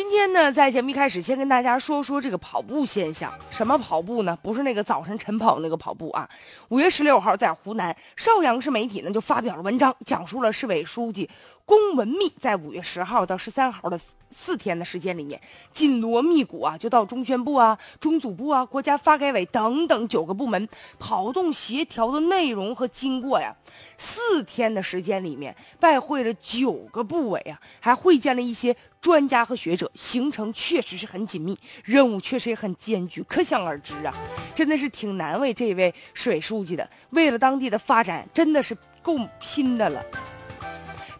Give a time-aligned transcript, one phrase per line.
[0.00, 3.30] 今天呢，在节目一开始，先跟大家说说这个跑步现象。
[3.50, 4.34] 什么跑步呢？
[4.42, 6.26] 不是那个早晨晨跑那个跑步啊。
[6.70, 11.28] 五月十六号，在湖南邵阳市媒体呢就发表了文章，讲述了市委书记
[11.70, 13.96] 龚文密在五月十号到十三号的。
[14.32, 15.40] 四天的时间里面，
[15.72, 20.68] 紧锣密鼓啊，就到中宣部啊、中组部啊、国家发改委等等九个部门
[21.00, 23.52] 跑动协调的内容和经过呀。
[23.98, 34.14] 四天的时间里面，拜会了九个部委啊，还会见了一些专家和学者，行程确实是很紧密，任务确实也很艰巨，可想而知啊，
[34.54, 40.00] 真的是挺难为这位市委书记的，为了当地的发展，真的是够拼的了。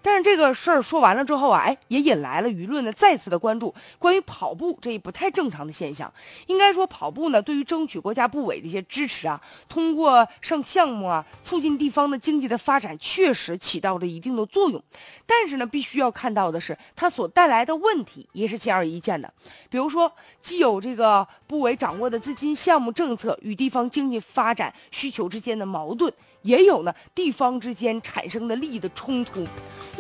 [0.03, 3.75] 但是这个事儿说完了之后啊，哎，也引来了舆论的再次的关注。
[3.99, 6.11] 关于跑步这一不太正常的现象，
[6.47, 14.83] 应该说跑步呢，对于争取国家部委的一些支持啊，通过上项目啊，促进地方的经济的发展，确实起到了一定的作用。
[15.27, 19.33] 但是呢，必须要看到的是，它所带来的问题也是显而易见的。
[19.69, 26.13] 比如说，既有这个部委掌握的资金、项目政策与地方经济发展需求之间的矛盾。
[26.43, 29.47] 也有呢，地方之间产生的利益的冲突。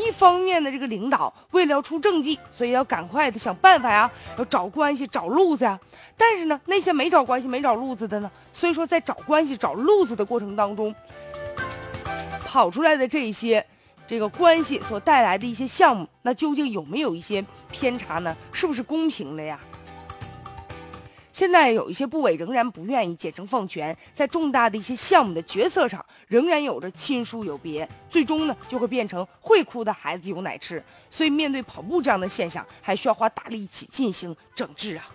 [0.01, 5.79] 一方面呢，这个领导为了要出政绩，所以要赶快的想办法呀，要找关系、找路子呀。
[6.17, 10.95] 但是呢，那些没找关系、没找路子的呢，所以说在找关系、找路子的过程当中，
[12.45, 13.65] 跑出来的这些
[14.07, 18.37] 这个关系所带来的一些项目，那究竟有没有一些偏差呢？
[18.53, 19.59] 是不是公平的呀？
[21.41, 30.85] 现在有一些部委仍然不愿意简政放权，在重大的一些项目的决策上仍然有着亲疏有别，最终呢就会变成会哭的孩子有奶吃。
[31.11, 35.09] 所以面对跑步这样的现象，还需要花大力气进行整治啊。